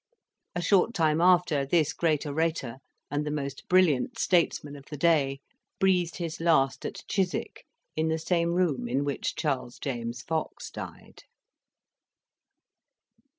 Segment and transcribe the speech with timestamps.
[0.55, 2.77] A short time after, this great orator,
[3.11, 5.41] and the most brilliant statesman of the day,
[5.79, 11.21] breathed his last at Chiswick, in the same room in which Charles James Fox died.